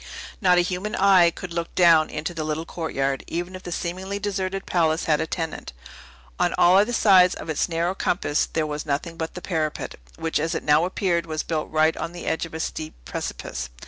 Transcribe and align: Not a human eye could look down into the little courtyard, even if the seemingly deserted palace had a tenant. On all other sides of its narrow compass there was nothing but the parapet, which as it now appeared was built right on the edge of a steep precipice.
Not 0.41 0.57
a 0.57 0.61
human 0.61 0.95
eye 0.95 1.29
could 1.29 1.53
look 1.53 1.75
down 1.75 2.09
into 2.09 2.33
the 2.33 2.43
little 2.43 2.65
courtyard, 2.65 3.23
even 3.27 3.53
if 3.55 3.61
the 3.61 3.71
seemingly 3.71 4.17
deserted 4.17 4.65
palace 4.65 5.03
had 5.03 5.21
a 5.21 5.27
tenant. 5.27 5.73
On 6.39 6.55
all 6.57 6.75
other 6.79 6.91
sides 6.91 7.35
of 7.35 7.51
its 7.51 7.69
narrow 7.69 7.93
compass 7.93 8.47
there 8.51 8.65
was 8.65 8.83
nothing 8.83 9.15
but 9.15 9.35
the 9.35 9.43
parapet, 9.43 9.99
which 10.17 10.39
as 10.39 10.55
it 10.55 10.63
now 10.63 10.85
appeared 10.85 11.27
was 11.27 11.43
built 11.43 11.69
right 11.69 11.95
on 11.95 12.13
the 12.13 12.25
edge 12.25 12.47
of 12.47 12.55
a 12.55 12.59
steep 12.59 12.95
precipice. 13.05 13.69